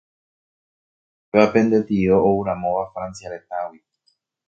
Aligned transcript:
péva 1.29 1.47
pende 1.53 1.77
tio 1.89 2.15
ouramóva 2.31 2.91
Francia 2.93 3.29
retãgui 3.33 3.79